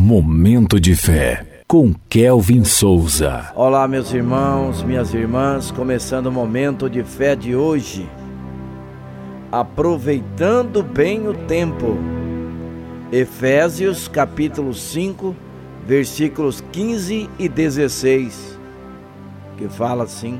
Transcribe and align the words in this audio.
Momento 0.00 0.78
de 0.78 0.94
fé 0.94 1.64
com 1.66 1.92
Kelvin 2.08 2.62
Souza. 2.62 3.50
Olá, 3.56 3.88
meus 3.88 4.12
irmãos, 4.12 4.80
minhas 4.84 5.12
irmãs, 5.12 5.72
começando 5.72 6.26
o 6.26 6.32
momento 6.32 6.88
de 6.88 7.02
fé 7.02 7.34
de 7.34 7.56
hoje. 7.56 8.08
Aproveitando 9.50 10.84
bem 10.84 11.26
o 11.26 11.34
tempo. 11.34 11.98
Efésios 13.10 14.06
capítulo 14.06 14.72
5, 14.72 15.34
versículos 15.84 16.62
15 16.70 17.28
e 17.36 17.48
16, 17.48 18.56
que 19.56 19.68
fala 19.68 20.04
assim: 20.04 20.38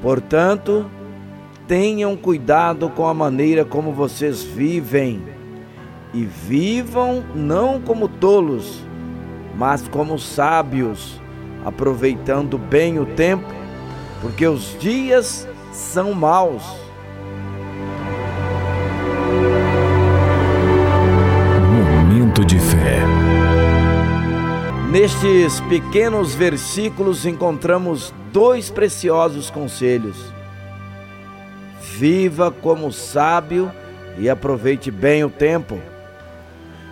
Portanto, 0.00 0.88
tenham 1.66 2.16
cuidado 2.16 2.88
com 2.90 3.08
a 3.08 3.12
maneira 3.12 3.64
como 3.64 3.92
vocês 3.92 4.44
vivem, 4.44 5.35
e 6.12 6.24
vivam 6.24 7.24
não 7.34 7.80
como 7.80 8.08
tolos, 8.08 8.82
mas 9.54 9.86
como 9.88 10.18
sábios, 10.18 11.20
aproveitando 11.64 12.56
bem 12.58 12.98
o 12.98 13.06
tempo, 13.06 13.46
porque 14.20 14.46
os 14.46 14.76
dias 14.78 15.48
são 15.72 16.12
maus. 16.12 16.62
Momento 21.70 22.44
de 22.44 22.58
fé. 22.58 23.02
Nestes 24.90 25.60
pequenos 25.62 26.34
versículos 26.34 27.26
encontramos 27.26 28.14
dois 28.32 28.70
preciosos 28.70 29.50
conselhos. 29.50 30.16
Viva 31.98 32.50
como 32.50 32.92
sábio 32.92 33.70
e 34.18 34.30
aproveite 34.30 34.90
bem 34.90 35.24
o 35.24 35.28
tempo. 35.28 35.78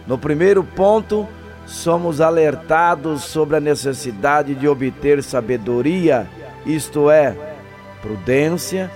No 0.07 0.19
primeiro 0.19 0.63
ponto, 0.63 1.27
somos 1.67 2.21
alertados 2.21 3.23
sobre 3.23 3.57
a 3.57 3.61
necessidade 3.61 4.55
de 4.55 4.69
obter 4.69 5.23
sabedoria, 5.23 6.27
isto 6.67 7.11
é, 7.11 7.35
prudência, 8.03 8.91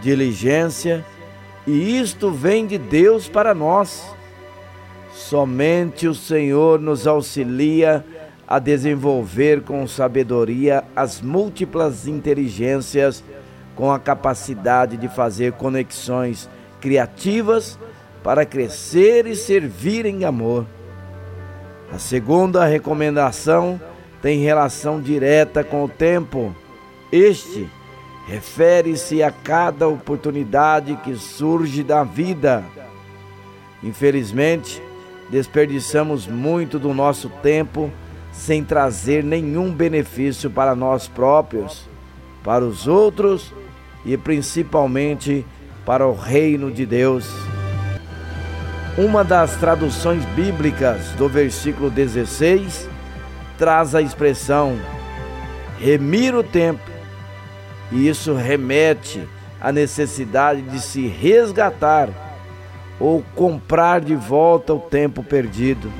diligência, 0.00 1.04
e 1.66 1.98
isto 1.98 2.30
vem 2.30 2.66
de 2.66 2.78
Deus 2.78 3.28
para 3.28 3.54
nós. 3.54 4.04
Somente 5.12 6.08
o 6.08 6.14
Senhor 6.14 6.80
nos 6.80 7.06
auxilia 7.06 8.04
a 8.48 8.58
desenvolver 8.58 9.62
com 9.62 9.86
sabedoria 9.86 10.84
as 10.96 11.20
múltiplas 11.20 12.06
inteligências, 12.06 13.22
com 13.76 13.92
a 13.92 13.98
capacidade 13.98 14.96
de 14.96 15.08
fazer 15.08 15.52
conexões 15.52 16.48
criativas 16.80 17.78
para 18.24 18.46
crescer 18.46 19.26
e 19.26 19.36
servir 19.36 20.06
em 20.06 20.24
amor. 20.24 20.66
A 21.92 21.98
segunda 21.98 22.64
recomendação 22.64 23.78
tem 24.22 24.40
relação 24.40 24.98
direta 24.98 25.62
com 25.62 25.84
o 25.84 25.88
tempo. 25.88 26.56
Este 27.12 27.68
refere-se 28.26 29.22
a 29.22 29.30
cada 29.30 29.86
oportunidade 29.86 30.96
que 31.04 31.14
surge 31.16 31.82
da 31.82 32.02
vida. 32.02 32.64
Infelizmente, 33.82 34.82
desperdiçamos 35.30 36.26
muito 36.26 36.78
do 36.78 36.94
nosso 36.94 37.28
tempo 37.42 37.90
sem 38.32 38.64
trazer 38.64 39.22
nenhum 39.22 39.70
benefício 39.70 40.50
para 40.50 40.74
nós 40.74 41.06
próprios, 41.06 41.86
para 42.42 42.64
os 42.64 42.88
outros 42.88 43.52
e 44.02 44.16
principalmente 44.16 45.44
para 45.84 46.06
o 46.06 46.14
reino 46.14 46.72
de 46.72 46.86
Deus. 46.86 47.53
Uma 48.96 49.24
das 49.24 49.56
traduções 49.56 50.24
bíblicas 50.36 51.10
do 51.18 51.28
versículo 51.28 51.90
16 51.90 52.88
traz 53.58 53.92
a 53.92 54.00
expressão 54.00 54.78
remir 55.80 56.32
o 56.32 56.44
tempo, 56.44 56.92
e 57.90 58.06
isso 58.06 58.34
remete 58.34 59.28
à 59.60 59.72
necessidade 59.72 60.62
de 60.62 60.78
se 60.78 61.08
resgatar 61.08 62.08
ou 63.00 63.24
comprar 63.34 64.00
de 64.00 64.14
volta 64.14 64.72
o 64.72 64.78
tempo 64.78 65.24
perdido. 65.24 65.92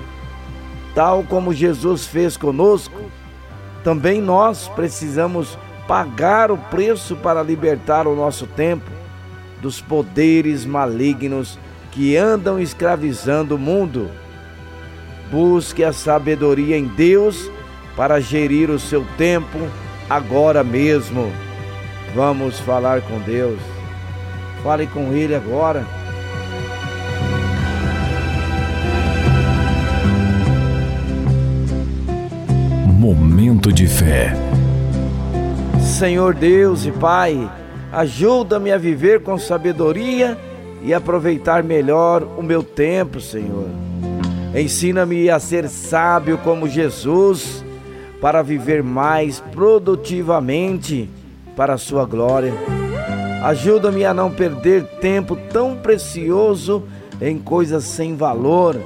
Tal 0.94 1.24
como 1.24 1.52
Jesus 1.52 2.06
fez 2.06 2.36
conosco, 2.36 3.10
também 3.82 4.22
nós 4.22 4.68
precisamos 4.68 5.58
pagar 5.88 6.52
o 6.52 6.56
preço 6.56 7.16
para 7.16 7.42
libertar 7.42 8.06
o 8.06 8.14
nosso 8.14 8.46
tempo 8.46 8.88
dos 9.60 9.80
poderes 9.80 10.64
malignos 10.64 11.58
que 11.94 12.16
andam 12.16 12.58
escravizando 12.58 13.54
o 13.54 13.58
mundo. 13.58 14.10
Busque 15.30 15.84
a 15.84 15.92
sabedoria 15.92 16.76
em 16.76 16.86
Deus 16.86 17.50
para 17.96 18.20
gerir 18.20 18.68
o 18.68 18.78
seu 18.78 19.06
tempo 19.16 19.58
agora 20.10 20.64
mesmo. 20.64 21.32
Vamos 22.14 22.58
falar 22.58 23.00
com 23.02 23.20
Deus. 23.20 23.58
Fale 24.62 24.86
com 24.88 25.12
Ele 25.12 25.34
agora. 25.34 25.86
Momento 32.86 33.72
de 33.72 33.86
fé. 33.86 34.32
Senhor 35.80 36.34
Deus 36.34 36.86
e 36.86 36.90
Pai, 36.90 37.48
ajuda-me 37.92 38.72
a 38.72 38.78
viver 38.78 39.22
com 39.22 39.38
sabedoria 39.38 40.36
e 40.84 40.92
aproveitar 40.92 41.64
melhor 41.64 42.22
o 42.36 42.42
meu 42.42 42.62
tempo, 42.62 43.20
Senhor. 43.20 43.68
Ensina-me 44.54 45.30
a 45.30 45.40
ser 45.40 45.68
sábio 45.68 46.38
como 46.38 46.68
Jesus, 46.68 47.64
para 48.20 48.42
viver 48.42 48.82
mais 48.82 49.40
produtivamente 49.40 51.10
para 51.56 51.74
a 51.74 51.78
Sua 51.78 52.04
glória. 52.04 52.52
Ajuda-me 53.42 54.04
a 54.04 54.14
não 54.14 54.30
perder 54.30 54.84
tempo 55.00 55.36
tão 55.52 55.76
precioso 55.76 56.84
em 57.20 57.38
coisas 57.38 57.84
sem 57.84 58.16
valor. 58.16 58.76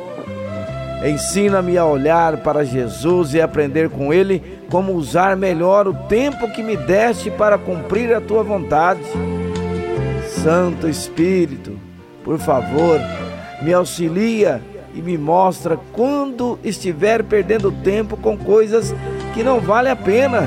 Ensina-me 1.07 1.79
a 1.79 1.85
olhar 1.85 2.39
para 2.39 2.65
Jesus 2.65 3.35
e 3.35 3.41
aprender 3.41 3.89
com 3.89 4.13
Ele 4.13 4.43
como 4.69 4.95
usar 4.95 5.37
melhor 5.37 5.87
o 5.87 5.95
tempo 5.95 6.51
que 6.51 6.63
me 6.63 6.77
deste 6.77 7.31
para 7.31 7.57
cumprir 7.57 8.13
a 8.13 8.21
tua 8.21 8.43
vontade. 8.43 9.01
Santo 10.43 10.89
Espírito, 10.89 11.78
por 12.29 12.39
favor, 12.39 13.01
me 13.63 13.73
auxilia 13.73 14.61
e 14.95 15.01
me 15.01 15.17
mostra 15.17 15.79
quando 15.95 16.59
estiver 16.63 17.25
perdendo 17.25 17.73
tempo 17.73 18.19
com 18.19 18.37
coisas 18.37 18.95
que 19.33 19.43
não 19.43 19.61
vale 19.61 19.89
a 19.89 19.97
pena. 19.97 20.47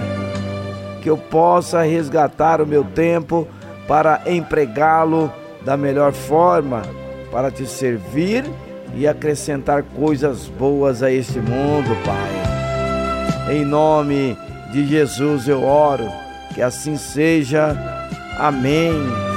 Que 1.01 1.09
eu 1.09 1.17
possa 1.17 1.81
resgatar 1.81 2.61
o 2.61 2.67
meu 2.67 2.83
tempo 2.83 3.47
para 3.87 4.21
empregá-lo 4.27 5.33
da 5.65 5.75
melhor 5.75 6.13
forma, 6.13 6.83
para 7.31 7.49
te 7.49 7.65
servir 7.65 8.45
e 8.95 9.07
acrescentar 9.07 9.81
coisas 9.81 10.45
boas 10.45 11.01
a 11.01 11.11
este 11.11 11.39
mundo, 11.39 11.97
Pai. 12.05 13.55
Em 13.55 13.65
nome 13.65 14.37
de 14.71 14.85
Jesus 14.85 15.47
eu 15.47 15.63
oro, 15.63 16.07
que 16.53 16.61
assim 16.61 16.95
seja. 16.95 17.75
Amém. 18.37 19.30